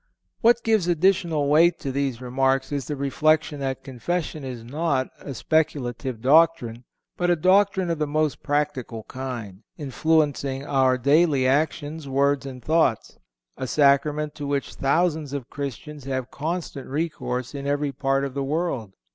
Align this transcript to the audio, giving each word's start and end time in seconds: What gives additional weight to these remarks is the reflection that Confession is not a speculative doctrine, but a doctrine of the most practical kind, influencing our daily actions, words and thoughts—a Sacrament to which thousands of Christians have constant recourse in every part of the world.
What 0.39 0.63
gives 0.63 0.87
additional 0.87 1.47
weight 1.47 1.77
to 1.81 1.91
these 1.91 2.21
remarks 2.21 2.71
is 2.71 2.85
the 2.87 2.95
reflection 2.95 3.59
that 3.59 3.83
Confession 3.83 4.43
is 4.43 4.63
not 4.63 5.09
a 5.19 5.35
speculative 5.35 6.21
doctrine, 6.23 6.85
but 7.17 7.29
a 7.29 7.35
doctrine 7.35 7.91
of 7.91 7.99
the 7.99 8.07
most 8.07 8.41
practical 8.41 9.03
kind, 9.03 9.61
influencing 9.77 10.65
our 10.65 10.97
daily 10.97 11.45
actions, 11.45 12.09
words 12.09 12.47
and 12.47 12.63
thoughts—a 12.65 13.67
Sacrament 13.67 14.33
to 14.33 14.47
which 14.47 14.73
thousands 14.73 15.33
of 15.33 15.51
Christians 15.51 16.05
have 16.05 16.31
constant 16.31 16.87
recourse 16.87 17.53
in 17.53 17.67
every 17.67 17.91
part 17.91 18.25
of 18.25 18.33
the 18.33 18.43
world. 18.43 18.93